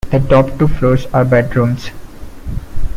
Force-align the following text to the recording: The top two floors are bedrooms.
The 0.09 0.19
top 0.19 0.57
two 0.57 0.67
floors 0.67 1.05
are 1.13 1.23
bedrooms. 1.23 1.91